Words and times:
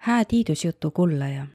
hää 0.00 0.24
tiidusjutu 0.24 0.90
kullaja. 0.90 1.46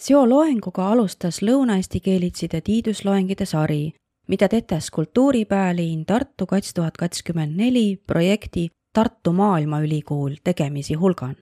seo 0.00 0.28
loenguga 0.28 0.88
alustas 0.88 1.42
Lõuna-Eesti 1.42 2.00
keelitside 2.00 2.60
tiidusloengide 2.60 3.46
sari, 3.46 3.92
mida 4.28 4.48
tetes 4.48 4.90
kultuuripäälinn 4.90 6.06
Tartu 6.06 6.46
kats 6.46 6.74
tuhat 6.74 6.96
kakskümmend 6.96 7.56
neli 7.56 8.02
projekti 8.06 8.68
Tartu 8.92 9.32
Maailmaülikool 9.32 10.34
tegemisi 10.44 10.94
hulgan. 10.94 11.36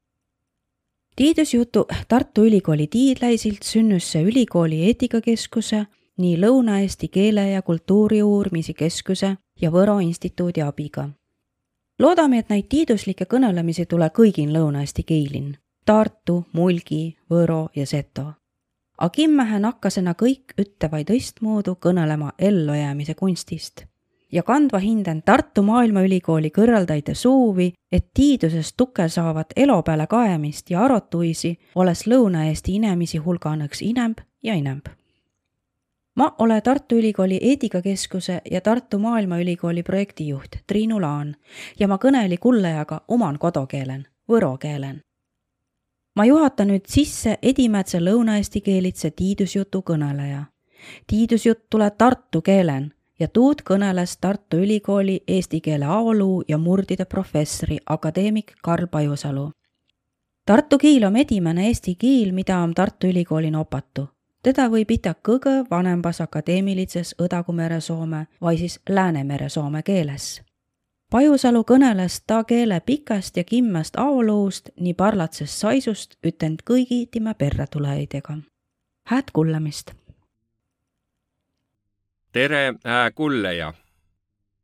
tiidusjutu 1.17 1.87
Tartu 2.09 2.45
Ülikooli 2.45 2.87
tiidläisilt 2.87 3.63
sünnus 3.63 4.13
see 4.13 4.23
ülikooli 4.23 4.85
eetikakeskuse, 4.85 5.87
nii 6.17 6.37
Lõuna-Eesti 6.37 7.09
Keele 7.09 7.51
ja 7.51 7.63
Kultuuri 7.63 8.23
Uurimise 8.23 8.73
Keskuse 8.73 9.37
ja 9.61 9.71
Võro 9.71 9.99
instituudi 9.99 10.63
abiga. 10.63 11.09
loodame, 11.99 12.39
et 12.39 12.49
neid 12.49 12.65
tiiduslikke 12.69 13.25
kõnelemisi 13.25 13.87
tule 13.87 14.11
kõigil 14.19 14.53
Lõuna-Eesti 14.53 15.03
keilin 15.03 15.57
Tartu, 15.87 16.47
Mulgi, 16.53 17.17
Võro 17.31 17.69
ja 17.77 17.85
Seto. 17.87 18.25
A 18.99 19.07
kimmähe 19.11 19.61
nakkasena 19.63 20.17
kõik 20.19 20.57
ütte 20.59 20.89
vaid 20.91 21.13
õistmoodu 21.15 21.77
kõnelema 21.79 22.33
ellujäämise 22.39 23.15
kunstist. 23.15 23.85
ja 24.33 24.43
kandva 24.43 24.79
hinden 24.79 25.23
Tartu 25.23 25.63
Maailmaülikooli 25.63 26.51
kõrvaldaide 26.51 27.15
suuvi, 27.15 27.73
et 27.93 28.09
tiidusest 28.15 28.75
tuke 28.77 29.09
saavat 29.09 29.53
elo 29.57 29.83
peale 29.83 30.07
kaemist 30.07 30.71
ja 30.71 30.83
arotuisi 30.85 31.59
olles 31.75 32.07
Lõuna-Eesti 32.07 32.75
inemisi 32.75 33.19
hulga 33.19 33.55
õnneks 33.55 33.83
inemb 33.83 34.19
ja 34.43 34.55
inemb 34.55 34.89
ma 36.15 36.35
olen 36.39 36.63
Tartu 36.63 36.95
Ülikooli 36.95 37.39
eetikakeskuse 37.43 38.41
ja 38.51 38.61
Tartu 38.61 38.99
Maailmaülikooli 38.99 39.83
projektijuht 39.83 40.57
Triinu 40.67 41.01
Laan 41.01 41.37
ja 41.79 41.89
ma 41.89 41.99
kõneli 42.03 42.39
kullajaga 42.39 43.05
oman 43.09 43.39
kodukeelen, 43.39 44.07
võro 44.29 44.57
keelen 44.59 45.06
ma 46.17 46.25
juhatan 46.25 46.73
nüüd 46.73 46.89
sisse 46.89 47.39
Edimätse 47.43 48.01
lõuna-eesti 48.01 48.61
keelitse 48.65 49.11
tiidusjutu 49.11 49.83
kõneleja. 49.83 50.45
tiidusjutt 51.07 51.67
tuleb 51.71 51.95
tartu 51.99 52.43
keelen 52.43 52.93
ja 53.21 53.29
tuud 53.29 53.63
kõneles 53.65 54.19
Tartu 54.21 54.57
Ülikooli 54.57 55.21
eesti 55.29 55.61
keele 55.61 55.85
aoluu 55.85 56.45
ja 56.49 56.59
murdide 56.59 57.05
professori, 57.05 57.79
akadeemik 57.87 58.53
Karl 58.63 58.87
Pajusalu. 58.87 59.51
Tartu 60.47 60.79
kiil 60.79 61.05
on 61.05 61.17
edimene 61.17 61.67
eesti 61.67 61.95
kiil, 61.95 62.33
mida 62.33 62.59
on 62.59 62.75
Tartu 62.75 63.07
Ülikoolin 63.07 63.57
opatu. 63.57 64.09
teda 64.43 64.69
võib 64.71 64.91
ita 64.91 65.15
kõige 65.29 65.65
vanembas 65.71 66.21
akadeemilises 66.21 67.15
Õdagu-Mere-Soome 67.19 68.27
vai 68.41 68.59
siis 68.59 68.81
Läänemere-Soome 68.89 69.83
keeles 69.83 70.47
Pajusalu 71.11 71.61
kõneles 71.63 72.17
ta 72.27 72.41
keele 72.45 72.81
pikast 72.83 73.37
ja 73.39 73.45
kimmast 73.47 73.95
aoluust 74.03 74.73
nii 74.75 74.95
parlatsest 74.99 75.61
saisust 75.63 76.17
ütend 76.27 76.65
kõigi 76.67 77.07
tema 77.07 77.35
perretulejaidega. 77.35 78.39
hääd 79.07 79.31
kuulamist! 79.33 79.93
tere, 82.33 82.75
hää 82.85 83.11
kullaja! 83.11 83.75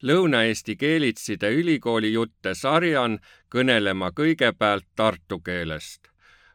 Lõuna-Eesti 0.02 0.76
Keelitside 0.76 1.50
Ülikooli 1.50 2.12
jutte 2.12 2.54
sarjan 2.54 3.18
kõnelema 3.54 4.10
kõigepealt 4.10 4.86
tartu 4.96 5.38
keelest. 5.38 6.08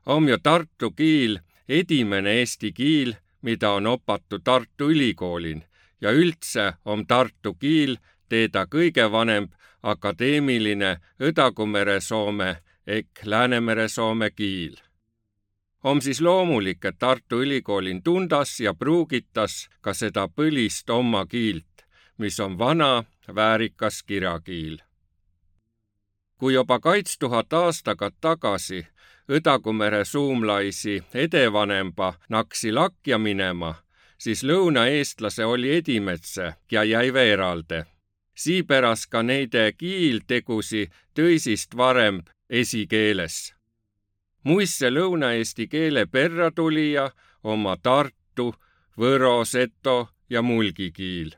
on 0.06 0.28
ju 0.30 0.38
tartu 0.38 0.92
kiil 0.92 1.40
edimene 1.70 2.34
eesti 2.40 2.74
kiil, 2.74 3.16
mida 3.42 3.72
on 3.72 3.88
opatu 3.88 4.40
Tartu 4.40 4.90
Ülikoolin 4.90 5.64
ja 6.02 6.12
üldse 6.12 6.74
on 6.86 7.08
tartu 7.08 7.54
kiil 7.54 7.98
teeda 8.30 8.66
kõige 8.66 9.12
vanem 9.12 9.48
akadeemiline 9.88 10.98
Õdagu-Mere-Soome 11.20 12.56
ehk 12.88 13.08
Läänemere-Soome 13.26 14.30
kiil. 14.32 14.76
on 15.84 16.02
siis 16.02 16.22
loomulik, 16.22 16.86
et 16.86 16.96
Tartu 17.00 17.42
Ülikoolin 17.42 18.04
tundas 18.04 18.60
ja 18.60 18.74
pruugitas 18.74 19.70
ka 19.82 19.94
seda 19.94 20.28
põlist 20.28 20.90
oma 20.90 21.26
kiilt, 21.26 21.86
mis 22.18 22.40
on 22.40 22.58
vana 22.58 23.04
väärikas 23.36 24.04
kirakiil. 24.04 24.78
kui 26.38 26.54
juba 26.54 26.80
kaits 26.80 27.18
tuhat 27.20 27.54
aastakat 27.54 28.16
tagasi 28.22 28.88
Õdagu-mere 29.32 30.06
suumlaisi 30.06 31.04
edevanemba 31.14 32.14
naksi 32.30 32.72
lakja 32.72 33.18
minema, 33.18 33.76
siis 34.18 34.44
lõunaeestlase 34.44 35.46
oli 35.46 35.76
Edimetse 35.76 36.54
ja 36.72 36.84
jäi 36.84 37.14
veeralde 37.14 37.86
siipärast 38.38 39.10
ka 39.12 39.24
neide 39.24 39.72
kiiltegusi 39.78 40.84
tõisist 41.16 41.78
varem 41.78 42.22
esikeeles. 42.50 43.54
muisse 44.44 44.90
lõuna-eesti 44.90 45.68
keele 45.68 46.06
perra 46.06 46.52
tulija 46.52 47.12
oma 47.44 47.78
Tartu, 47.78 48.56
Võro, 48.98 49.46
Seto 49.46 50.10
ja 50.30 50.42
mulgi 50.42 50.92
kiil. 50.92 51.36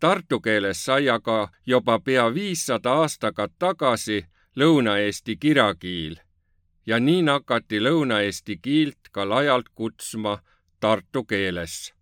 Tartu 0.00 0.40
keeles 0.40 0.84
sai 0.84 1.08
aga 1.08 1.50
juba 1.66 1.98
pea 1.98 2.34
viissada 2.34 2.92
aastakat 3.02 3.52
tagasi 3.58 4.24
lõuna-eesti 4.56 5.36
kirakiil 5.36 6.16
ja 6.86 6.98
nii 7.00 7.22
nakati 7.22 7.78
lõuna-eesti 7.86 8.56
kiilt 8.62 9.10
ka 9.12 9.28
laialt 9.28 9.68
kutsma 9.74 10.38
tartu 10.80 11.24
keeles. 11.24 11.92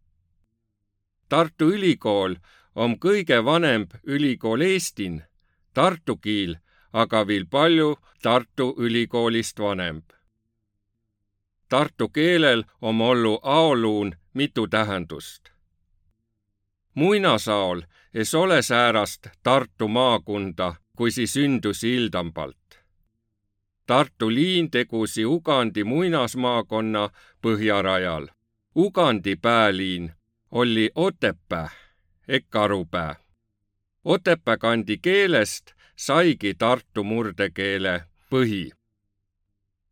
Tartu 1.29 1.73
Ülikool 1.75 2.37
on 2.79 2.95
kõige 3.03 3.43
vanem 3.45 3.87
ülikool 4.07 4.61
Eestin, 4.71 5.23
tartu 5.75 6.17
kiil 6.17 6.57
aga 6.93 7.27
veel 7.27 7.47
palju 7.47 7.97
Tartu 8.23 8.75
Ülikoolist 8.79 9.59
vanem. 9.59 10.03
Tartu 11.69 12.09
keelel 12.09 12.65
on 12.81 13.01
ollu 13.01 13.39
aoluun 13.43 14.17
mitu 14.35 14.69
tähendust. 14.69 15.51
muinasaol 16.95 17.83
es 18.15 18.35
ole 18.35 18.63
säärast 18.63 19.27
Tartu 19.43 19.89
maakunda, 19.89 20.75
kui 20.97 21.11
si 21.11 21.27
sündus 21.27 21.85
Ildambalt. 21.85 22.83
Tartu 23.87 24.31
liin 24.31 24.71
tegusi 24.71 25.25
Ugandi 25.25 25.85
muinasmaakonna 25.85 27.11
põhjarajal. 27.43 28.29
Ugandi 28.77 29.37
pääliin 29.37 30.13
oli 30.51 30.91
Otepää 30.95 31.71
Ekka 32.29 32.63
Arupää. 32.63 33.15
Otepää 34.05 34.57
kandi 34.57 34.99
keelest 34.99 35.73
saigi 35.97 36.55
Tartu 36.55 37.05
murdekeele 37.05 38.05
põhi. 38.31 38.71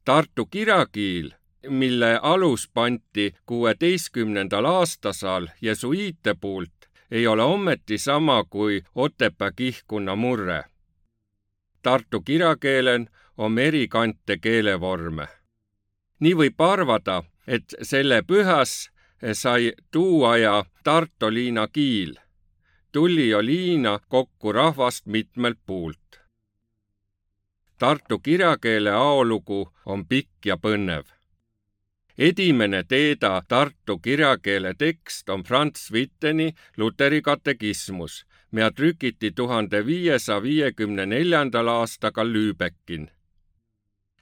Tartu 0.04 0.46
kirakiil, 0.46 1.30
mille 1.68 2.18
alus 2.22 2.70
pandi 2.74 3.34
kuueteistkümnendal 3.46 4.64
aastasal 4.64 5.48
jesuiite 5.62 6.34
poolt, 6.40 6.76
ei 7.10 7.26
ole 7.26 7.42
ometi 7.42 7.98
sama 7.98 8.44
kui 8.44 8.82
Otepää 8.94 9.50
kihkuna 9.56 10.16
murre. 10.16 10.64
Tartu 11.82 12.20
kirakeelen 12.20 13.10
on 13.38 13.58
eri 13.58 13.88
kante 13.88 14.38
keelevorme. 14.38 15.28
nii 16.20 16.34
võib 16.34 16.60
arvata, 16.60 17.24
et 17.46 17.74
selle 17.82 18.22
pühas 18.22 18.90
sai 19.32 19.72
tuuaja 19.90 20.64
Tartu 20.84 21.32
liina 21.32 21.68
kiil 21.68 22.25
tuli 22.96 23.28
ja 23.28 23.44
liina 23.44 23.98
kokku 24.08 24.52
rahvast 24.52 25.06
mitmelt 25.06 25.58
puult. 25.66 26.20
Tartu 27.78 28.18
kirjakeele 28.18 28.90
aolugu 28.90 29.72
on 29.86 30.06
pikk 30.06 30.46
ja 30.46 30.56
põnev. 30.56 31.04
edimene 32.18 32.82
teeda 32.88 33.42
Tartu 33.48 33.98
kirjakeele 33.98 34.74
tekst 34.78 35.28
on 35.28 35.42
Franz 35.42 35.92
Witteni 35.92 36.54
Luteri 36.76 37.22
katekismus, 37.22 38.26
mida 38.50 38.70
trükiti 38.70 39.30
tuhande 39.30 39.86
viiesaja 39.86 40.42
viiekümne 40.42 41.06
neljandal 41.06 41.68
aastal 41.68 42.32
Lüübekin. 42.32 43.10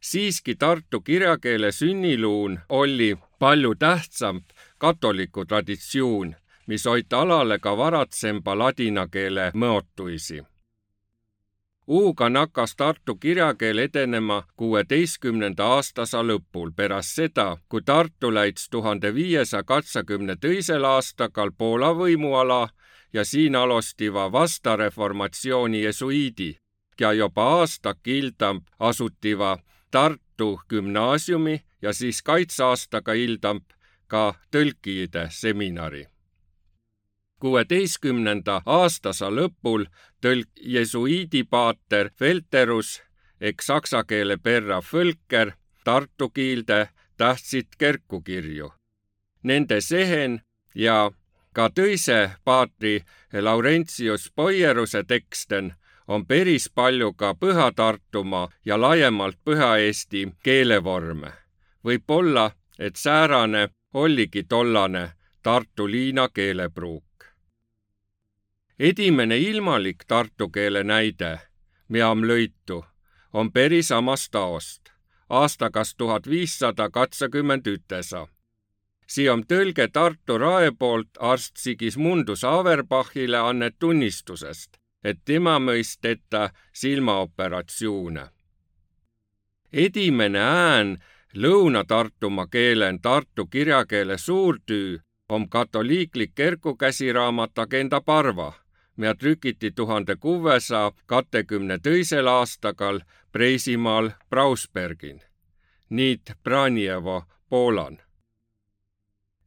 siiski 0.00 0.54
Tartu 0.54 1.00
kirjakeele 1.00 1.72
sünniluun 1.72 2.60
oli 2.68 3.16
palju 3.38 3.74
tähtsam 3.74 4.40
katoliku 4.78 5.44
traditsioon 5.44 6.34
mis 6.66 6.86
hoiti 6.86 7.16
alale 7.16 7.58
ka 7.58 7.76
varatsemba 7.76 8.58
ladina 8.58 9.08
keele 9.08 9.50
mõotuisi. 9.54 10.42
Uuga 11.86 12.28
nakkas 12.28 12.76
Tartu 12.76 13.14
kirjakeel 13.14 13.78
edenema 13.78 14.42
kuueteistkümnenda 14.56 15.66
aastasa 15.66 16.22
lõpul 16.24 16.70
pärast 16.76 17.18
seda, 17.18 17.56
kui 17.68 17.82
Tartu 17.82 18.34
läits 18.34 18.70
tuhande 18.70 19.14
viiesaja 19.14 19.64
kaheksakümne 19.64 20.36
teisel 20.40 20.84
aastakal 20.84 21.50
Poola 21.58 21.92
võimuala 21.92 22.68
ja 23.12 23.24
siin 23.24 23.56
alustiva 23.56 24.32
vastareformatsiooni 24.32 25.82
jesuiidi 25.82 26.56
ja 27.00 27.12
juba 27.12 27.44
aasta 27.58 27.94
kildamp 27.94 28.64
asutiva 28.78 29.58
Tartu 29.90 30.60
gümnaasiumi 30.68 31.64
ja 31.82 31.92
siis 31.92 32.22
kaitseaastaga 32.22 33.12
hildamp 33.12 33.64
ka 34.06 34.34
tõlkide 34.50 35.28
seminari 35.30 36.13
kuueteistkümnenda 37.40 38.62
aastasa 38.66 39.30
lõpul 39.30 39.86
tõlk 40.20 40.48
jesuiidipaater 40.60 42.10
Velterus 42.20 43.02
ehk 43.40 43.62
saksa 43.62 44.04
keele 44.04 44.36
perra 44.36 44.80
Völker 44.92 45.52
tartu 45.84 46.28
kiilde 46.30 46.88
tähtsit 47.16 47.68
kerkukirju. 47.78 48.72
Nende 49.42 49.80
sehen 49.80 50.40
ja 50.74 51.10
ka 51.52 51.68
tõise 51.68 52.30
paatri 52.44 53.04
Laurentius 53.32 54.32
Poieruse 54.34 55.04
teksten 55.04 55.74
on 56.08 56.26
päris 56.26 56.70
palju 56.74 57.12
ka 57.12 57.34
Püha-Tartumaa 57.34 58.48
ja 58.64 58.80
laiemalt 58.80 59.38
Püha-Eesti 59.44 60.32
keelevorme. 60.42 61.32
võib-olla, 61.84 62.50
et 62.78 62.96
säärane 62.96 63.68
olligi 63.94 64.42
tollane 64.42 65.12
Tartu 65.42 65.90
liina 65.90 66.28
keelepruuk. 66.28 67.04
Edimene 68.78 69.38
ilmalik 69.38 70.04
tartu 70.08 70.48
keele 70.48 70.84
näide, 70.84 71.38
Meam 71.88 72.22
lõitu, 72.24 72.84
on 73.32 73.52
päris 73.52 73.88
samast 73.88 74.30
taost, 74.30 74.92
aastakast 75.28 75.96
tuhat 75.96 76.30
viissada 76.30 76.90
kaheksakümmend 76.90 77.66
ütesa 77.66 78.26
Sii 79.06 79.28
on 79.28 79.42
tõlge 79.44 79.88
Tartu 79.92 80.38
Rae 80.38 80.70
poolt 80.78 81.18
arst 81.20 81.56
Sigismundus 81.60 82.44
Averbachile 82.44 83.38
annet 83.38 83.76
tunnistusest, 83.78 84.76
et 85.04 85.18
tema 85.24 85.58
mõisteta 85.58 86.50
silmaoperatsioone. 86.72 88.28
edimene 89.72 90.38
ään 90.38 91.04
Lõuna-Tartumaa 91.34 92.46
keelen 92.46 93.00
tartu 93.02 93.46
kirjakeele 93.46 94.18
suurtüü 94.18 95.00
on 95.28 95.48
katoliiklik 95.48 96.34
kerkukäsiraamat 96.34 97.58
Agenda 97.58 98.00
Parva, 98.00 98.52
mida 98.96 99.14
trükiti 99.14 99.70
tuhande 99.70 100.16
kuuesaja 100.16 100.92
kahekümne 101.06 101.78
teisel 101.78 102.26
aastakal 102.26 103.00
Preisimaal 103.32 104.10
Brausbergin, 104.30 105.20
niit 105.90 106.32
Branievo 106.42 107.22
Poolan 107.48 107.98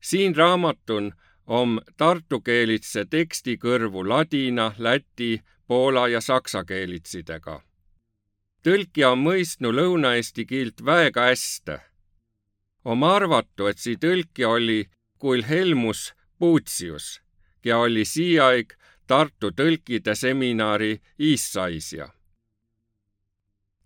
siin 0.09 0.35
raamatun 0.35 1.11
om 1.47 1.79
tartukeelitse 1.97 3.05
teksti 3.09 3.57
kõrvu 3.57 4.03
ladina, 4.09 4.71
läti, 4.77 5.41
poola 5.67 6.07
ja 6.07 6.21
saksa 6.21 6.63
keelitsidega. 6.63 7.61
tõlkija 8.63 9.11
on 9.11 9.19
mõistnud 9.23 9.75
lõuna-eesti 9.79 10.45
kiilt 10.45 10.85
väega 10.85 11.21
hästi. 11.29 11.77
on 12.85 13.03
arvatu, 13.03 13.67
et 13.67 13.77
see 13.77 13.95
tõlkija 13.95 14.49
oli 14.49 14.89
kuil 15.17 15.43
Helmus 15.43 16.13
Puutsius, 16.39 17.21
kes 17.61 17.73
oli 17.73 18.05
siiaeg 18.05 18.73
Tartu 19.07 19.51
tõlkide 19.55 20.15
seminari 20.15 21.01
iissaisja 21.19 22.09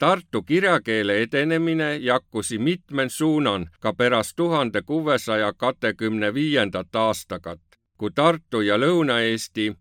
Tartu 0.01 0.41
kirjakeele 0.41 1.21
edenemine 1.21 1.95
jakkusi 1.95 2.57
mitmen 2.57 3.09
suunan 3.09 3.69
ka 3.79 3.94
pärast 3.94 4.35
tuhande 4.35 4.81
kuuesaja 4.81 5.53
kahekümne 5.53 6.33
viiendat 6.33 6.95
aastakat, 6.95 7.62
kui 7.97 8.09
Tartu 8.15 8.62
ja 8.62 8.77
Lõuna-Eesti 8.77 9.75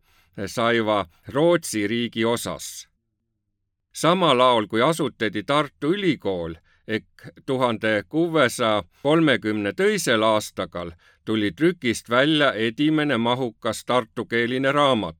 saiva 0.46 1.06
Rootsi 1.28 1.86
riigi 1.86 2.24
osas. 2.24 2.88
samal 3.92 4.40
ajal, 4.40 4.66
kui 4.66 4.82
asutati 4.82 5.42
Tartu 5.42 5.92
Ülikool 5.92 6.54
ehk 6.88 7.06
tuhande 7.46 8.04
kuuesaja 8.08 8.82
kolmekümne 9.02 9.72
teisel 9.72 10.22
aastakal 10.22 10.90
tuli 11.24 11.52
trükist 11.52 12.10
välja 12.10 12.52
edimene 12.52 13.16
mahukas 13.16 13.84
tartukeeline 13.84 14.72
raamat. 14.72 15.16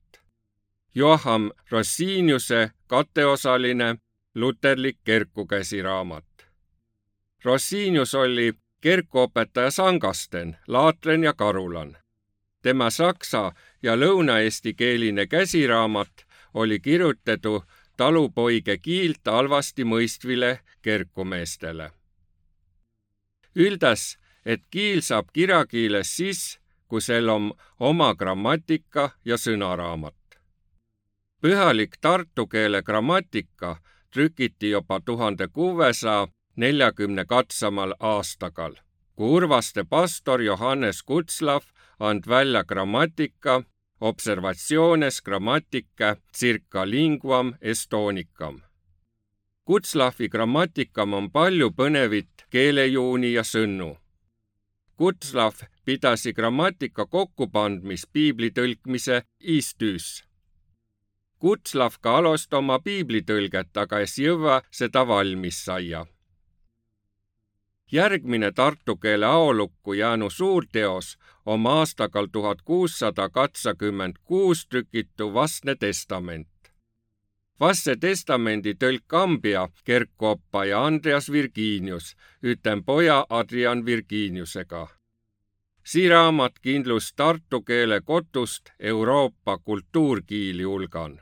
Joachim 0.95 1.51
Rossiniuse 1.69 2.71
kateosaline 2.87 3.95
luterlik 4.35 4.97
kerkukäsiraamat. 5.03 6.25
Rossinius 7.43 8.15
oli 8.15 8.53
kerkuõpetaja 8.81 9.71
Sangasten, 9.71 10.57
Laatren 10.67 11.23
ja 11.23 11.33
Karulan. 11.33 11.97
tema 12.61 12.89
saksa 12.89 13.51
ja 13.83 13.95
lõunaeesti 13.95 14.73
keeline 14.73 15.27
käsiraamat 15.27 16.27
oli 16.53 16.79
kirjutatud 16.79 17.61
talupoige 17.97 18.77
kiilt 18.77 19.25
halvasti 19.25 19.83
mõistvile 19.83 20.59
kerkumeestele. 20.81 21.91
üldas, 23.55 24.17
et 24.45 24.61
kiil 24.69 25.01
saab 25.01 25.27
kirjakiiles 25.33 26.15
siis, 26.15 26.59
kui 26.87 27.01
sel 27.01 27.29
on 27.29 27.53
oma 27.79 28.15
grammatika 28.15 29.09
ja 29.25 29.37
sõnaraamat. 29.37 30.20
Pühalik 31.41 31.97
tartu 32.01 32.47
keele 32.47 32.81
grammatika 32.81 33.77
trükiti 34.13 34.69
juba 34.69 34.99
tuhande 34.99 35.47
kuuesaja 35.47 36.27
neljakümne 36.55 37.25
katsamal 37.25 37.93
aastagal, 37.99 38.75
kui 39.15 39.29
Urvaste 39.29 39.83
pastor 39.83 40.41
Johannes 40.41 41.03
Kutslav 41.03 41.61
and 41.99 42.23
välja 42.27 42.63
grammatika 42.63 43.63
observatsiones 44.01 45.21
grammatica 45.21 46.15
circa 46.37 46.89
linguam 46.89 47.53
estonicam. 47.61 48.61
Kutslavi 49.65 50.29
grammatikam 50.29 51.13
on 51.13 51.31
palju 51.31 51.71
põnevit 51.71 52.45
keelejuuni 52.49 53.33
ja 53.33 53.43
sõnu. 53.43 53.95
Kutslav 54.97 55.61
pidasi 55.85 56.33
grammatika 56.33 57.05
kokkupandmis 57.05 58.05
piibli 58.13 58.49
tõlkmise 58.51 59.23
istüüs 59.39 60.30
Kutslav 61.41 61.95
ka 62.01 62.17
alusta 62.17 62.59
oma 62.61 62.75
piiblitõlget, 62.85 63.71
aga 63.83 63.99
es 64.05 64.13
jõua 64.21 64.59
seda 64.69 65.01
valmis 65.07 65.63
saia. 65.65 66.05
järgmine 67.91 68.51
tartu 68.51 68.95
keele 68.95 69.25
aolukku 69.25 69.93
jäänud 69.93 70.31
suurteos 70.31 71.17
on 71.45 71.65
aastakal 71.67 72.27
tuhat 72.31 72.61
kuussada 72.61 73.29
kaheksakümmend 73.29 74.15
kuus 74.23 74.67
trükitu 74.67 75.33
Vastne 75.33 75.75
testament. 75.75 76.47
Vasse 77.59 77.95
testamendi 77.95 78.73
tõlk 78.73 79.03
Kambja 79.07 79.69
kerkoppa 79.83 80.65
ja 80.65 80.85
Andreas 80.85 81.31
Virginius, 81.31 82.15
ütlem 82.43 82.83
poja 82.83 83.25
Adrian 83.29 83.85
Virginiusega 83.85 84.87
sii 85.83 86.09
raamat 86.09 86.59
kindlus 86.61 87.13
tartu 87.13 87.61
keele 87.61 88.01
kotust 88.01 88.69
Euroopa 88.79 89.57
kultuurkiili 89.57 90.63
hulgan 90.63 91.21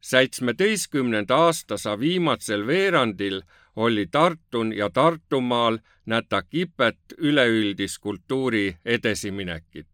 seitsmeteistkümnenda 0.00 1.36
aastasa 1.36 2.00
viimasel 2.00 2.66
veerandil 2.66 3.42
oli 3.76 4.06
Tartun 4.06 4.72
ja 4.76 4.90
Tartumaal 4.90 5.78
näta 6.06 6.42
kipet 6.42 6.98
üleüldist 7.18 7.98
kultuuri 8.00 8.76
edasiminekit. 8.84 9.86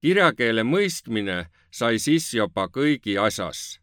kirjakeele 0.00 0.62
mõistmine 0.62 1.46
sai 1.70 1.98
siis 1.98 2.34
juba 2.34 2.68
kõigi 2.68 3.18
asjas. 3.18 3.80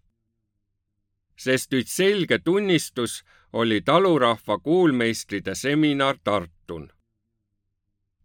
sest 1.35 1.73
üks 1.73 1.95
selge 1.95 2.39
tunnistus 2.39 3.23
oli 3.53 3.81
talurahva 3.81 4.59
kuulmeistride 4.59 5.55
seminar 5.55 6.17
Tartun. 6.23 6.89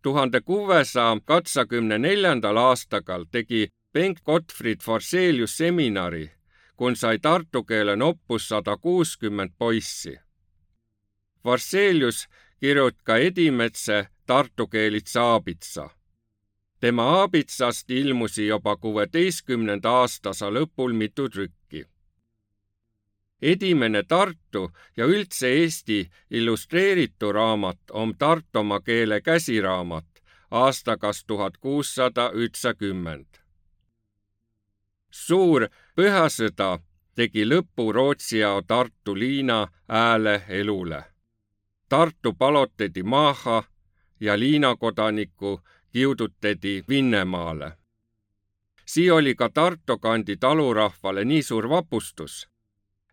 tuhande 0.02 0.40
kuuesaja 0.40 1.20
kaheksakümne 1.24 1.98
neljandal 1.98 2.56
aastakal 2.56 3.24
tegi 3.30 3.68
Bengt 3.92 4.22
Gottfried 4.24 4.80
Forselius 4.82 5.56
seminari 5.56 6.37
kun 6.78 6.96
sai 6.96 7.18
tartu 7.18 7.64
keelen 7.64 8.02
oppus 8.02 8.48
sada 8.48 8.76
kuuskümmend 8.76 9.50
poissi. 9.58 10.14
Varselius 11.44 12.28
kirjutas 12.60 13.02
ka 13.04 13.16
Edimetse 13.16 14.06
tartu 14.26 14.66
keelitsa 14.66 15.22
aabitsa. 15.22 15.90
tema 16.80 17.04
aabitsast 17.18 17.90
ilmusi 17.90 18.46
juba 18.46 18.76
kuueteistkümnenda 18.76 19.90
aastasa 19.90 20.46
lõpul 20.50 20.92
mitu 20.92 21.28
trükki. 21.28 21.84
edimene 23.42 24.02
Tartu 24.02 24.70
ja 24.96 25.04
üldse 25.06 25.48
Eesti 25.48 26.10
illustreeritu 26.30 27.32
raamat 27.32 27.80
on 27.90 28.14
Tartumaa 28.18 28.80
keele 28.80 29.20
käsiraamat 29.20 30.06
aastakast 30.50 31.26
tuhat 31.26 31.56
kuussada 31.56 32.30
üheksakümmend 32.34 33.47
suur 35.10 35.68
pühasõda 35.96 36.78
tegi 37.14 37.44
lõpu 37.44 37.92
Rootsi 37.92 38.38
ja 38.38 38.62
Tartu 38.66 39.18
liina 39.18 39.68
hääle 39.88 40.42
elule. 40.48 41.04
Tartu 41.88 42.32
palotati 42.32 43.02
maha 43.02 43.64
ja 44.20 44.38
liina 44.38 44.76
kodanikku 44.76 45.60
kiudutati 45.92 46.84
Vinnemaale. 46.88 47.72
sii 48.86 49.10
oli 49.10 49.34
ka 49.34 49.48
Tartu 49.48 49.98
kandi 49.98 50.36
talurahvale 50.36 51.24
nii 51.24 51.42
suur 51.42 51.68
vapustus, 51.68 52.48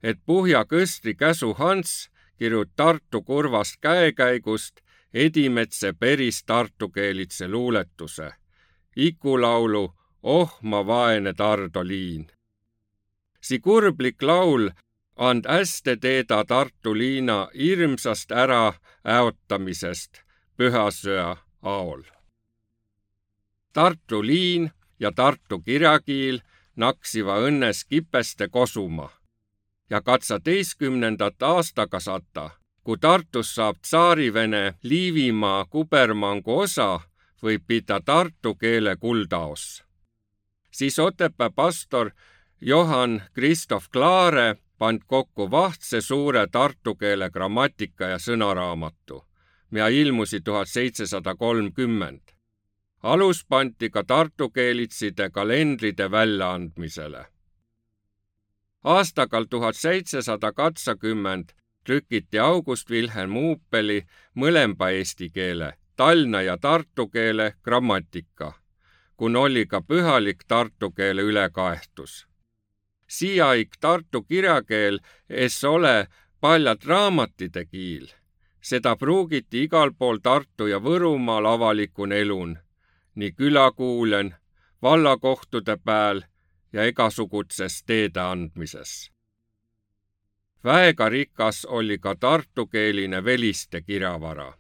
et 0.04 0.18
Puhja 0.25 0.66
kõstri 0.66 1.16
käsu 1.16 1.54
Hans 1.54 2.10
kirjut 2.38 2.70
Tartu 2.75 3.22
kurvast 3.22 3.75
käekäigust 3.82 4.82
Edimetse 5.14 5.94
peris 5.94 6.44
tartukeelitse 6.44 7.48
luuletuse, 7.48 8.32
ikulaulu 8.96 9.95
Oh 10.27 10.58
ma 10.62 10.82
vaene 10.88 11.34
Tardo 11.34 11.84
liin. 11.84 12.25
see 13.41 13.60
kurblik 13.60 14.22
laul 14.22 14.72
and 15.17 15.46
hästi 15.46 15.98
teeda 15.98 16.44
Tartu 16.46 16.98
liina 16.98 17.48
hirmsast 17.53 18.32
ära 18.32 18.74
äotamisest 19.05 20.12
Pühasöö 20.58 21.36
aol. 21.62 22.01
Tartu 23.74 24.24
liin 24.25 24.72
ja 25.00 25.12
Tartu 25.12 25.60
kirjakiil 25.60 26.39
naksiva 26.75 27.38
õnnes 27.38 27.86
kipeste 27.89 28.48
kosuma 28.48 29.10
ja 29.89 30.01
katsateistkümnendat 30.01 31.44
aastaga 31.44 32.00
sata, 32.00 32.50
kui 32.84 32.98
Tartus 32.98 33.55
saab 33.55 33.75
tsaarivene 33.82 34.74
Liivimaa 34.84 35.65
kubermangu 35.65 36.60
osa, 36.60 37.00
võib 37.44 37.62
pida 37.67 38.01
tartu 38.01 38.55
keele 38.55 38.96
kuldaos. 38.96 39.85
Siis 40.75 41.00
Otepää 41.00 41.50
pastor 41.50 42.12
Johann 42.62 43.22
Kristof 43.34 43.86
Klaare 43.91 44.55
pand 44.77 45.01
kokku 45.08 45.51
vahtse 45.51 46.01
suure 46.01 46.48
tartu 46.51 46.96
keele 46.96 47.29
grammatika 47.29 48.05
ja 48.05 48.17
sõnaraamatu, 48.20 49.22
mida 49.72 49.88
ilmusi 49.88 50.41
tuhat 50.41 50.67
seitsesada 50.67 51.36
kolmkümmend. 51.36 52.22
alus 53.03 53.46
pandi 53.46 53.89
ka 53.89 54.03
tartukeelitside 54.03 55.29
kalendrite 55.29 56.12
väljaandmisele. 56.12 57.25
aastagal 58.84 59.46
tuhat 59.50 59.75
seitsesada 59.75 60.51
kaheksakümmend 60.51 61.50
trükiti 61.84 62.39
August 62.39 62.89
Wilhelm 62.89 63.38
Uupeli 63.38 64.05
mõlema 64.36 64.89
eesti 64.89 65.29
keele, 65.29 65.74
talna 65.96 66.41
ja 66.41 66.58
tartu 66.58 67.08
keele 67.08 67.53
grammatika, 67.63 68.53
kun 69.18 69.36
oli 69.36 69.66
ka 69.66 69.82
pühalik 69.82 70.44
tartu 70.48 70.92
keele 70.92 71.22
ülekaehtus 71.22 72.26
siiaik 73.08 73.70
tartu 73.80 74.24
kirjakeel 74.24 75.00
es 75.30 75.64
ole 75.64 76.08
paljalt 76.42 76.86
raamatide 76.86 77.66
kiil. 77.66 78.08
seda 78.62 78.96
pruugiti 78.96 79.64
igal 79.64 79.92
pool 79.94 80.18
Tartu 80.18 80.68
ja 80.68 80.80
Võrumaal 80.82 81.46
avalikun 81.46 82.12
elun, 82.12 82.58
nii 83.16 83.32
külakuulen, 83.32 84.36
vallakohtude 84.82 85.78
pääl 85.78 86.24
ja 86.74 86.86
igasugutses 86.86 87.84
teede 87.84 88.20
andmises. 88.20 89.12
väega 90.64 91.10
rikas 91.10 91.66
oli 91.66 92.00
ka 92.00 92.16
tartukeeline 92.16 93.24
veliste 93.24 93.82
kirjavara 93.82 94.54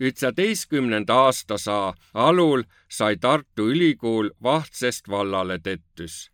üheksateistkümnenda 0.00 1.14
aastasaa 1.14 1.94
alul 2.14 2.62
sai 2.88 3.16
Tartu 3.16 3.70
Ülikool 3.70 4.30
Vahtsest 4.42 5.08
vallale 5.08 5.58
tettüs 5.58 6.28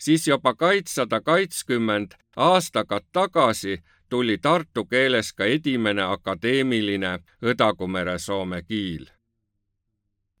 siis 0.00 0.28
juba 0.28 0.54
kaitsada 0.54 1.20
kaitskümmend 1.20 2.10
aastakat 2.36 3.04
tagasi 3.12 3.82
tuli 4.08 4.38
tartu 4.38 4.84
keeles 4.84 5.32
ka 5.32 5.44
edimene 5.44 6.02
akadeemiline 6.02 7.18
Õdakumere 7.42 8.18
soome 8.18 8.62
kiil. 8.62 9.06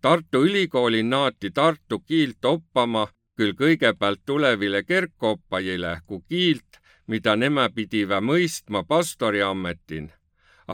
Tartu 0.00 0.44
Ülikooli 0.46 1.02
naati 1.02 1.50
tartu 1.50 1.98
kiilt 1.98 2.44
oppama 2.44 3.08
küll 3.36 3.52
kõigepealt 3.52 4.20
tulevile 4.26 4.82
kerkkoppajile 4.82 6.00
kui 6.06 6.20
kiilt, 6.28 6.80
mida 7.06 7.36
nemä 7.36 7.68
pidivä 7.74 8.20
mõistma 8.20 8.84
pastoriammetin, 8.88 10.12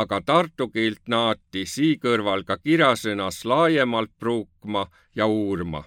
aga 0.02 0.20
tartu 0.20 0.68
kiilt 0.68 1.08
naati 1.08 1.62
sii 1.74 1.94
kõrval 2.02 2.42
ka 2.48 2.56
kirjasõnas 2.64 3.44
laiemalt 3.44 4.10
pruukma 4.20 4.86
ja 5.16 5.26
uurma. 5.26 5.84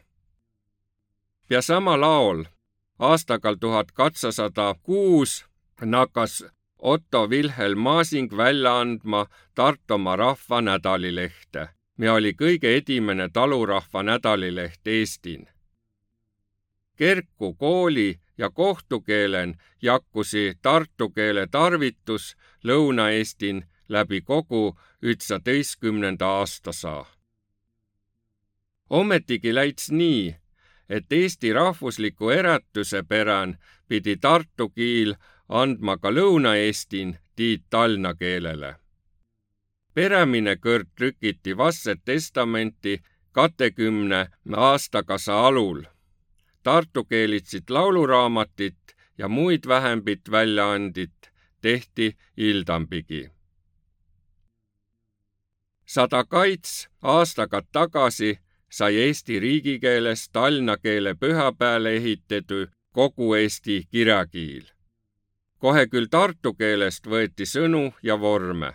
ja 1.49 1.61
sama 1.61 1.99
laol 1.99 2.43
aastagal 2.99 3.55
tuhat 3.61 3.91
kaheksasada 3.91 4.75
kuus 4.83 5.45
nakkas 5.81 6.43
Otto 6.79 7.27
Wilhelm 7.27 7.79
Masing 7.79 8.37
välja 8.37 8.79
andma 8.79 9.25
Tartumaa 9.55 10.15
Rahva 10.15 10.61
Nädalilehte, 10.61 11.67
mis 11.97 12.09
oli 12.09 12.31
kõige 12.33 12.71
edimene 12.77 13.29
talurahva 13.33 14.03
nädalileht 14.03 14.87
Eestin. 14.87 15.47
Kerku 16.95 17.53
kooli 17.53 18.19
ja 18.37 18.49
kohtukeelen 18.49 19.55
jakkusi 19.81 20.53
tartu 20.61 21.09
keele 21.09 21.47
tarvitus 21.51 22.35
Lõuna-Eestin 22.63 23.63
läbi 23.89 24.21
kogu 24.21 24.77
üheksateistkümnenda 25.03 26.27
aastasaa. 26.27 27.05
ometigi 28.89 29.55
läits 29.55 29.91
nii, 29.91 30.35
et 30.89 31.11
Eesti 31.11 31.53
rahvusliku 31.53 32.29
eratuse 32.29 33.03
perän 33.03 33.57
pidi 33.87 34.17
tartu 34.17 34.69
kiil 34.69 35.15
andma 35.49 35.97
ka 35.97 36.09
Lõuna-Eestin 36.09 37.17
tiit 37.35 37.63
talna 37.69 38.13
keelele. 38.15 38.75
perämine 39.93 40.55
kõrd 40.55 40.87
trükiti 40.95 41.57
Vasset 41.57 42.01
testamenti 42.05 43.01
katekümne 43.31 44.27
aastakasa 44.55 45.47
alul. 45.47 45.83
Tartu 46.63 47.03
keelitsid 47.03 47.69
lauluraamatit 47.69 48.95
ja 49.17 49.27
muid 49.27 49.67
vähembit 49.67 50.31
väljaandit 50.31 51.31
tehti 51.61 52.17
Ildambigi. 52.37 53.29
Sada 55.89 56.23
kaits 56.23 56.89
aastaga 57.01 57.61
tagasi 57.71 58.39
sai 58.69 58.95
eesti 59.05 59.39
riigikeeles 59.39 60.29
talna 60.29 60.75
keele 60.77 61.13
pühapäele 61.21 61.93
ehitatud 61.99 62.69
kogu 62.93 63.33
Eesti 63.33 63.87
kirjakiil. 63.91 64.65
kohe 65.61 65.87
küll 65.87 66.07
tartu 66.11 66.53
keelest 66.53 67.07
võeti 67.07 67.45
sõnu 67.53 67.93
ja 68.03 68.19
vorme. 68.19 68.71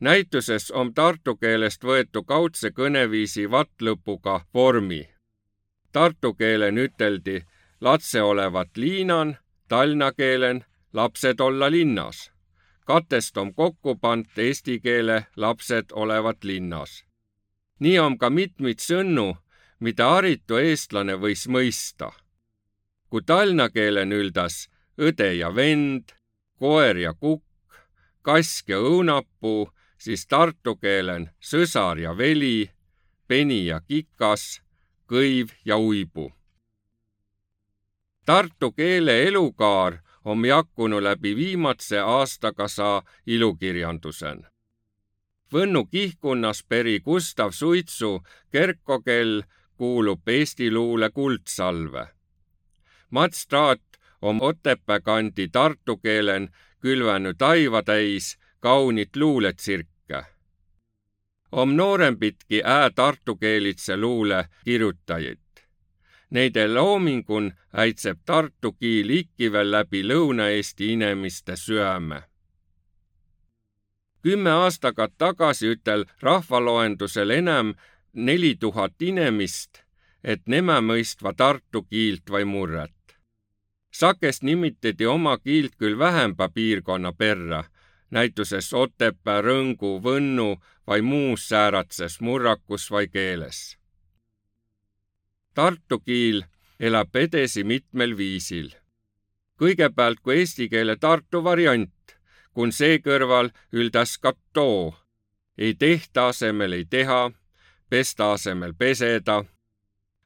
näituses 0.00 0.70
on 0.70 0.94
tartu 0.94 1.36
keelest 1.36 1.84
võetu 1.84 2.24
kaudse 2.24 2.70
kõneviisi 2.70 3.50
vattlõpuga 3.50 4.40
vormi. 4.54 5.08
Tartu 5.92 6.34
keelen 6.34 6.78
üteldi 6.78 7.44
latse 7.80 8.22
olevat 8.22 8.76
liinan, 8.76 9.36
talna 9.68 10.12
keelen 10.12 10.64
lapsed 10.92 11.40
olla 11.40 11.70
linnas. 11.70 12.32
Katest 12.88 13.36
on 13.36 13.52
kokku 13.54 13.98
pant 14.00 14.40
eesti 14.46 14.80
keele 14.80 15.26
lapsed 15.36 15.92
olevat 15.92 16.44
linnas 16.44 17.02
nii 17.78 17.98
on 17.98 18.16
ka 18.18 18.30
mitmeid 18.30 18.82
sõnu, 18.82 19.28
mida 19.80 20.10
haritu 20.14 20.58
eestlane 20.58 21.18
võis 21.22 21.46
mõista. 21.48 22.12
kui 23.08 23.22
talna 23.24 23.70
keelen 23.72 24.12
üldas 24.12 24.68
õde 25.00 25.32
ja 25.34 25.48
vend, 25.54 26.12
koer 26.60 26.96
ja 26.96 27.14
kukk, 27.14 27.78
kask 28.22 28.68
ja 28.68 28.78
õunapuu, 28.78 29.70
siis 29.98 30.26
tartu 30.26 30.76
keelen 30.76 31.30
sõsar 31.40 31.98
ja 31.98 32.12
veli, 32.16 32.70
peni 33.26 33.64
ja 33.66 33.80
kikas, 33.80 34.60
kõiv 35.08 35.54
ja 35.64 35.78
uibu. 35.78 36.28
Tartu 38.26 38.72
keele 38.72 39.22
elukaar 39.24 40.02
on 40.28 40.44
jakkunud 40.44 41.02
läbi 41.02 41.36
viimase 41.36 41.98
aastaga 41.98 42.68
saa 42.68 43.02
ilukirjandusen 43.26 44.46
Võnnu 45.52 45.86
kihkunnas 45.88 46.58
peri 46.68 46.98
Gustav 47.00 47.54
Suitsu 47.56 48.10
kerkokell 48.52 49.42
kuulub 49.76 50.28
Eesti 50.28 50.70
luule 50.70 51.08
kuldsalve. 51.10 52.08
Mats 53.10 53.46
Traat 53.46 53.98
on 54.22 54.42
Otepää 54.42 55.00
kandi 55.00 55.48
tartu 55.48 55.96
keelen 55.96 56.50
külvänud 56.80 57.38
taiva 57.38 57.82
täis 57.82 58.36
kaunit 58.60 59.16
luuletsirke. 59.16 60.24
on 61.52 61.76
noorempitki 61.76 62.62
ää 62.64 62.90
tartukeelitse 62.90 63.96
luule 63.96 64.48
kirjutajaid. 64.64 65.47
Neide 66.30 66.68
loomingun 66.68 67.52
äitseb 67.72 68.18
tartu 68.24 68.72
kiil 68.72 69.10
ikki 69.10 69.52
veel 69.52 69.70
läbi 69.70 70.02
Lõuna-Eesti 70.04 70.92
inimeste 70.92 71.56
süäme 71.56 72.28
kümme 74.22 74.50
aastaga 74.50 75.08
tagasi 75.18 75.70
ütel 75.74 76.04
rahvaloendusel 76.22 77.30
enam 77.30 77.74
neli 78.12 78.56
tuhat 78.60 79.02
inimest, 79.02 79.80
et 80.24 80.42
nemä 80.46 80.80
mõistva 80.84 81.32
tartu 81.36 81.82
kiilt 81.82 82.30
vai 82.30 82.44
murret. 82.44 82.92
Sakest 83.90 84.42
nimitati 84.42 85.06
oma 85.06 85.38
kiilt 85.38 85.78
küll 85.80 85.98
vähemba 85.98 86.48
piirkonna 86.48 87.12
perra, 87.12 87.64
näituses 88.10 88.72
Otepää, 88.74 89.40
Rõngu, 89.42 89.96
Võnnu 90.04 90.56
vai 90.86 91.00
muus 91.02 91.48
sääratses 91.48 92.20
murrakus 92.20 92.90
vai 92.90 93.08
keeles. 93.08 93.77
Tartu 95.58 95.98
kiil 95.98 96.44
elab 96.78 97.16
edasi 97.16 97.64
mitmel 97.64 98.12
viisil. 98.18 98.68
kõigepealt 99.58 100.20
kui 100.22 100.36
eesti 100.38 100.68
keele 100.70 100.94
Tartu 100.96 101.40
variant, 101.42 102.14
kun 102.54 102.70
seekõrval 102.72 103.50
üldas 103.72 104.18
katoo. 104.18 104.94
ei 105.58 105.74
tehta 105.74 106.28
asemel 106.28 106.72
ei 106.72 106.84
teha, 106.84 107.32
pesta 107.90 108.32
asemel 108.32 108.74
peseda, 108.74 109.44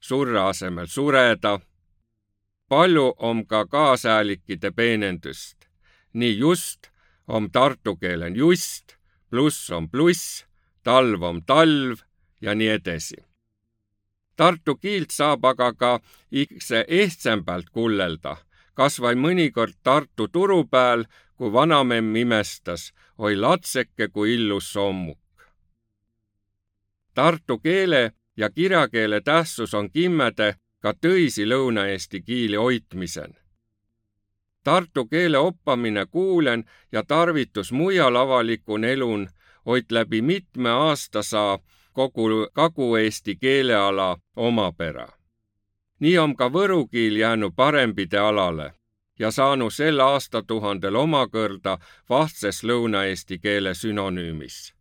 surra 0.00 0.48
asemel 0.48 0.86
sureda. 0.86 1.60
palju 2.68 3.14
on 3.16 3.46
ka 3.46 3.66
kaasäälikide 3.66 4.70
peenendust. 4.70 5.56
nii 6.12 6.38
just 6.38 6.90
on 7.28 7.50
tartu 7.50 7.96
keelen 7.96 8.36
just, 8.36 8.96
pluss 9.30 9.70
on 9.70 9.88
pluss, 9.88 10.44
talv 10.82 11.22
on 11.22 11.44
talv 11.44 11.98
ja 12.40 12.54
nii 12.54 12.68
edasi. 12.68 13.31
Tartu 14.42 14.74
kiilt 14.74 15.12
saab 15.14 15.44
aga 15.44 15.68
ka 15.72 15.88
ikse 16.42 16.78
ehtsambalt 16.88 17.68
kullelda, 17.70 18.32
kas 18.74 18.96
või 19.02 19.14
mõnikord 19.24 19.76
Tartu 19.86 20.26
turu 20.34 20.64
peal, 20.66 21.04
kui 21.36 21.52
vanamemm 21.52 22.16
imestas, 22.16 22.88
oi 23.18 23.36
latseke 23.36 24.08
kui 24.08 24.32
illus 24.34 24.72
sommuk. 24.72 25.46
Tartu 27.14 27.58
keele 27.58 28.02
ja 28.36 28.50
kirjakeele 28.50 29.20
tähtsus 29.20 29.74
on 29.78 29.90
kimmede 29.90 30.48
ka 30.82 30.90
tõisi 30.90 31.46
Lõuna-Eesti 31.46 32.22
kiili 32.26 32.58
hoidmisel. 32.58 33.30
Tartu 34.64 35.06
keele 35.06 35.38
oppamine 35.38 36.06
kuulen 36.06 36.64
ja 36.92 37.04
tarvitus 37.06 37.70
mujal 37.72 38.16
avalikun 38.16 38.84
elun 38.84 39.28
hoid 39.66 39.86
läbi 39.90 40.22
mitme 40.22 40.70
aasta 40.70 41.22
saa 41.22 41.58
kogu 41.92 42.48
Kagu-Eesti 42.52 43.36
keeleala 43.36 44.18
omapära. 44.36 45.08
nii 46.00 46.18
on 46.18 46.36
ka 46.36 46.48
võru 46.48 46.86
kiil 46.88 47.16
jäänud 47.16 47.52
parempide 47.56 48.18
alale 48.18 48.72
ja 49.18 49.30
saanud 49.30 49.70
sel 49.70 50.00
aastatuhandel 50.00 50.94
omakorda 50.94 51.78
vahtses 52.10 52.64
lõuna-eesti 52.64 53.38
keele 53.38 53.74
sünonüümis. 53.74 54.74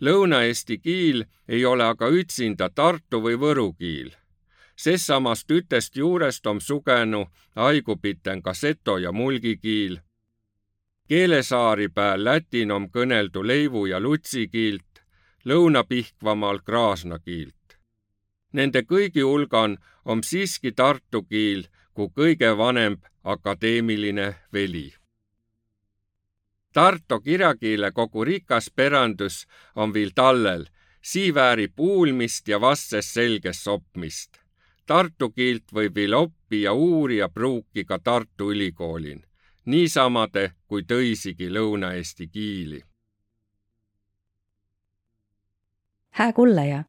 Lõuna-eesti 0.00 0.78
kiil 0.78 1.24
ei 1.48 1.64
ole 1.66 1.84
aga 1.84 2.08
üksinda 2.08 2.70
Tartu 2.70 3.22
või 3.22 3.34
Võru 3.40 3.72
kiil. 3.72 4.12
Sessamast 4.76 5.50
ütest 5.50 5.96
juurest 5.96 6.46
on 6.46 6.60
sugenu 6.60 7.24
haigupiten 7.56 8.42
ka 8.42 8.54
seto 8.54 8.98
ja 8.98 9.12
mulgi 9.12 9.56
kiil. 9.56 9.98
keelesaari 11.08 11.88
pääl 11.88 12.24
Lätin 12.24 12.70
on 12.70 12.90
kõneldu 12.90 13.46
leivu 13.46 13.86
ja 13.86 14.00
lutsi 14.00 14.48
kiilt, 14.48 14.87
Lõuna-Pihkvamaal 15.46 16.58
kraasna 16.66 17.18
kiilt. 17.18 17.78
Nende 18.52 18.82
kõigi 18.82 19.22
hulgan 19.22 19.76
on 20.04 20.22
siiski 20.24 20.72
tartu 20.72 21.22
kiil 21.22 21.68
kui 21.94 22.08
kõige 22.14 22.50
vanem 22.58 22.96
akadeemiline 23.24 24.34
veli. 24.52 24.88
Tartu 26.72 27.20
kirjakiile 27.20 27.92
kogu 27.92 28.24
rikas 28.24 28.70
pärandus 28.70 29.46
on 29.74 29.94
veel 29.94 30.10
tallel, 30.14 30.66
sii 31.02 31.34
väärib 31.34 31.80
uulmist 31.80 32.48
ja 32.48 32.60
vastsest 32.60 33.14
selgest 33.14 33.68
opmist. 33.68 34.40
Tartu 34.86 35.30
kiilt 35.30 35.72
võib 35.72 35.94
veel 35.94 36.14
oppi 36.14 36.62
ja 36.62 36.72
uurija 36.72 37.28
pruuki 37.28 37.84
ka 37.84 37.98
Tartu 37.98 38.50
Ülikoolin, 38.52 39.24
niisamade 39.64 40.52
kui 40.66 40.82
tõisigi 40.82 41.50
Lõuna-Eesti 41.52 42.28
kiili 42.32 42.82
hää 46.18 46.32
kullaja. 46.32 46.84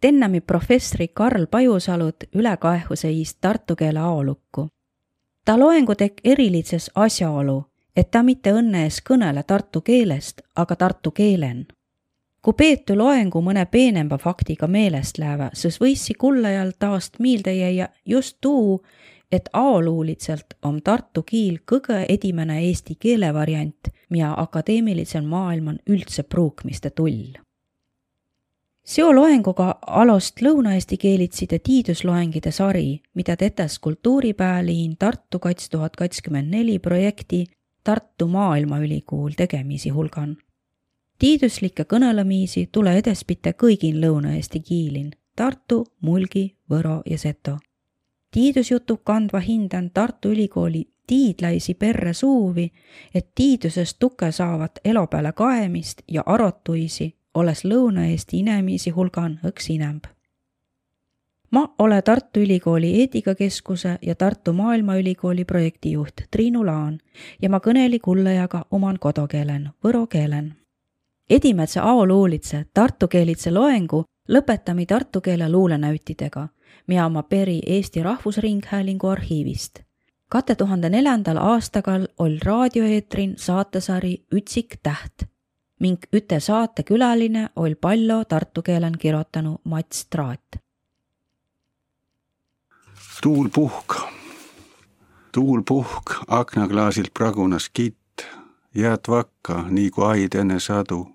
Tennami 0.00 0.40
professori 0.40 1.08
Karl 1.08 1.46
Pajusalud 1.50 2.16
ülekaehu 2.34 2.96
seis 2.96 3.34
tartu 3.34 3.76
keele 3.76 3.98
aolukku. 3.98 4.68
ta 5.44 5.58
loengu 5.58 5.94
tek 5.94 6.12
erilitses 6.24 6.90
asjaolu, 6.94 7.64
et 7.96 8.10
ta 8.10 8.22
mitte 8.22 8.52
õnne 8.52 8.82
ees 8.82 8.98
kõnele 9.10 9.42
tartu 9.42 9.80
keelest, 9.80 10.40
aga 10.56 10.76
tartu 10.76 11.10
keelen. 11.10 11.66
kui 12.42 12.52
peetu 12.52 12.98
loengu 12.98 13.40
mõne 13.42 13.66
peenemba 13.66 14.18
faktiga 14.18 14.66
meelest 14.66 15.18
läävä, 15.18 15.50
siis 15.54 15.80
võissi 15.80 16.14
kullajal 16.18 16.72
taast 16.78 17.18
miilde 17.18 17.54
jäia 17.54 17.88
just 18.06 18.38
tuu, 18.40 18.84
et 19.32 19.48
aoluulitselt 19.52 20.54
on 20.62 20.82
tartu 20.82 21.22
kiil 21.22 21.58
kõige 21.72 22.06
edimene 22.08 22.60
eesti 22.60 22.94
keele 22.94 23.34
variant, 23.34 23.88
mida 24.10 24.34
akadeemilisel 24.36 25.22
maailmal 25.22 25.78
üldse 25.86 26.22
pruukmiste 26.22 26.90
tull 26.90 27.47
seoloenguga 28.88 29.74
alost 29.86 30.40
lõuna-eesti 30.40 30.96
keelitside 30.96 31.58
tiidusloengide 31.58 32.50
sari, 32.50 33.00
mida 33.14 33.36
tetes 33.36 33.78
kultuuripäeliin 33.84 34.96
Tartu 34.98 35.38
kats 35.38 35.68
tuhat 35.68 35.96
kakskümmend 35.96 36.48
neli 36.50 36.78
projekti 36.78 37.44
Tartu 37.84 38.28
Maailmaülikool 38.28 39.30
tegemisi 39.36 39.90
hulgan. 39.90 40.36
tiiduslikke 41.18 41.84
kõnelemisi 41.84 42.68
tule 42.72 42.96
edespite 42.98 43.52
kõigin 43.52 44.00
lõuna-eesti 44.00 44.60
kiilin 44.60 45.10
Tartu, 45.36 45.84
Mulgi, 46.00 46.56
Võro 46.70 47.02
ja 47.06 47.18
Seto. 47.18 47.58
tiidusjutu 48.30 48.96
kandva 48.96 49.40
hindan 49.40 49.90
Tartu 49.90 50.28
Ülikooli 50.28 50.88
tiidlaisi 51.06 51.74
perre 51.74 52.12
suuvi, 52.12 52.72
et 53.14 53.34
tiidusest 53.34 53.96
tuke 53.98 54.32
saavat 54.32 54.78
elo 54.84 55.06
peale 55.06 55.32
kaemist 55.32 56.02
ja 56.08 56.22
arotuisi 56.26 57.17
olles 57.34 57.64
Lõuna-Eesti 57.64 58.38
inemiisi 58.38 58.90
hulgan 58.90 59.38
õks 59.44 59.70
inemb. 59.70 60.04
ma 61.50 61.74
ole 61.78 62.02
Tartu 62.02 62.40
Ülikooli 62.40 63.00
eetikakeskuse 63.00 63.98
ja 64.02 64.14
Tartu 64.14 64.52
Maailmaülikooli 64.52 65.44
projektijuht 65.44 66.20
Triinu 66.30 66.66
Laan 66.66 66.98
ja 67.42 67.50
ma 67.50 67.58
kõneli 67.58 67.98
kullajaga 68.00 68.64
oman 68.70 68.98
kodukeelen, 68.98 69.70
võro 69.84 70.06
keelen. 70.06 70.54
Edimätse 71.30 71.80
aoluulitse 71.80 72.64
tartu 72.74 73.08
keelitse 73.08 73.50
loengu 73.50 74.04
lõpetami 74.28 74.86
tartu 74.86 75.20
keele 75.20 75.48
luulenäütidega, 75.48 76.48
mida 76.86 77.08
ma 77.08 77.22
peri 77.22 77.60
Eesti 77.66 78.02
Rahvusringhäälingu 78.02 79.08
arhiivist 79.08 79.88
kahe 80.28 80.54
tuhande 80.54 80.90
neljandal 80.90 81.36
aastagal 81.40 82.06
oli 82.18 82.38
raadioeetrin 82.44 83.34
saatesari 83.36 84.14
Ütsik 84.34 84.76
täht 84.82 85.24
ning 85.80 85.98
üte 86.12 86.40
saatekülaline 86.40 87.48
oll 87.56 87.74
Pallo 87.80 88.24
tartu 88.24 88.62
keelen 88.62 88.98
kirotanu 88.98 89.58
Mats 89.64 90.06
Traat. 90.06 90.56
tuul 93.22 93.48
puhk, 93.48 93.94
tuul 95.32 95.62
puhk, 95.68 96.10
aknaklaasilt 96.26 97.14
pragunas 97.14 97.68
kitt, 97.68 98.22
jääd 98.74 99.08
vakka 99.08 99.64
nagu 99.70 100.02
aid 100.02 100.34
enne 100.34 100.60
sadu. 100.60 101.14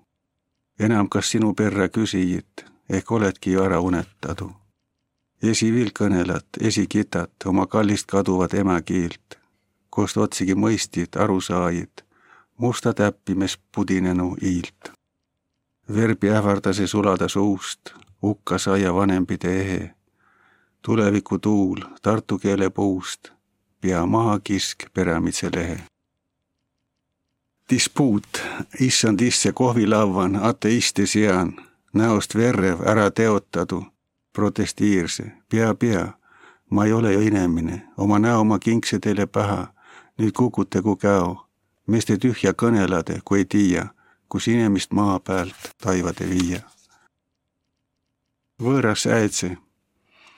enam 0.78 1.08
kas 1.08 1.30
sinu 1.30 1.54
perre 1.54 1.88
küsijit 1.88 2.64
ehk 2.88 3.10
oledki 3.10 3.52
ju 3.52 3.62
ära 3.62 3.80
unetadu. 3.80 4.52
esivill 5.42 5.90
kõnelad, 5.98 6.46
esikitat 6.60 7.32
oma 7.44 7.66
kallist 7.66 8.06
kaduvat 8.06 8.54
emakeelt, 8.54 9.38
kust 9.90 10.16
otsigi 10.16 10.54
mõistjid, 10.54 11.16
arusaajid 11.16 12.03
musta 12.58 12.94
täppimes 12.94 13.58
pudinenu 13.74 14.36
iilt. 14.42 14.92
verbi 15.94 16.30
ähvardas 16.30 16.76
sulada 16.86 17.28
suust, 17.28 17.80
hukka 18.22 18.58
saia 18.58 18.94
vanempide 18.94 19.60
ehe. 19.60 19.94
tuleviku 20.82 21.38
tuul 21.38 21.80
tartu 22.02 22.38
keele 22.38 22.70
puust, 22.70 23.28
pea 23.80 24.06
maha 24.06 24.38
kisk 24.44 24.78
perämitse 24.94 25.50
lehe. 25.54 25.80
dispuut, 27.70 28.42
issand 28.80 29.20
isse 29.20 29.52
kohvilauan, 29.52 30.36
ateiste 30.36 31.06
sean, 31.06 31.56
näost 31.94 32.34
verrev, 32.34 32.80
ära 32.80 33.10
teotadu, 33.10 33.86
protestiirse, 34.32 35.32
pea, 35.48 35.74
pea, 35.74 36.12
ma 36.70 36.84
ei 36.84 36.92
ole 36.92 37.12
ju 37.12 37.20
inimene, 37.20 37.82
oma 37.96 38.18
näo 38.18 38.44
ma 38.44 38.58
kingse 38.58 38.98
teile 38.98 39.26
pähe, 39.26 39.66
nüüd 40.18 40.32
kukutegu 40.32 40.96
käo 40.96 41.44
mis 41.86 42.06
te 42.06 42.16
tühja 42.18 42.54
kõnelade, 42.54 43.20
kui 43.24 43.42
ei 43.42 43.44
tiia, 43.44 43.86
kus 44.28 44.48
inimest 44.48 44.92
maa 44.92 45.18
pealt 45.20 45.74
taivade 45.82 46.28
viia. 46.28 46.60
võõras 48.62 49.06
äitse, 49.06 49.56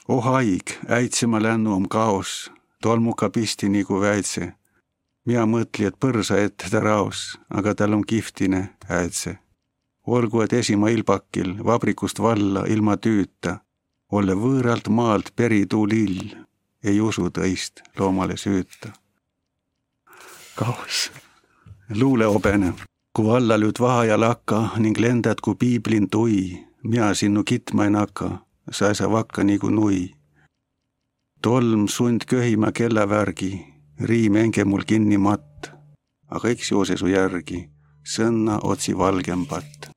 oh 0.08 0.24
haig, 0.24 0.72
äitsema 0.88 1.42
lännu 1.42 1.74
om 1.74 1.88
kaos, 1.88 2.50
tolmuka 2.82 3.30
pisti 3.30 3.68
nagu 3.68 4.00
väitse. 4.00 4.52
mina 5.24 5.46
mõtli, 5.46 5.86
et 5.86 5.98
põrsa 6.00 6.36
ette 6.38 6.70
ta 6.70 6.80
raos, 6.80 7.38
aga 7.50 7.74
tal 7.74 7.94
on 7.94 8.06
kihtine 8.06 8.76
äitse. 8.88 9.38
olgu, 10.06 10.40
et 10.40 10.52
esima 10.52 10.88
ilbakil 10.88 11.64
vabrikust 11.64 12.18
valla 12.18 12.64
ilma 12.66 12.96
tüüta, 12.96 13.60
olle 14.12 14.34
võõralt 14.34 14.88
maalt 14.88 15.36
perituu 15.36 15.86
lill, 15.86 16.34
ei 16.82 17.00
usu 17.00 17.30
tõist 17.30 17.82
loomale 17.98 18.36
süüta. 18.36 18.92
kaos 20.54 21.10
luuleobene, 21.94 22.72
kui 23.14 23.36
alla 23.36 23.58
lüüd 23.58 23.80
vaha 23.80 24.16
lakka 24.18 24.78
ning 24.78 24.98
lendad 24.98 25.40
kui 25.42 25.54
piiblin 25.54 26.10
tui, 26.10 26.66
mina 26.82 27.14
sinnu 27.14 27.44
kitma 27.44 27.84
ei 27.84 27.90
nakka, 27.90 28.28
sa 28.70 28.88
ei 28.88 28.94
saa 28.94 29.10
vakka 29.10 29.44
nagu 29.44 29.70
nui. 29.70 30.14
tolm 31.42 31.88
sund 31.88 32.20
köhima 32.26 32.72
kellavärgi, 32.72 33.52
riim 34.00 34.36
enge 34.36 34.64
mul 34.64 34.82
kinni 34.86 35.18
matt, 35.18 35.70
aga 36.28 36.48
eks 36.48 36.70
joose 36.70 36.96
su 36.96 37.06
järgi, 37.06 37.68
sõnna 38.02 38.58
otsi 38.62 38.98
valgem 38.98 39.46
patt 39.46 39.95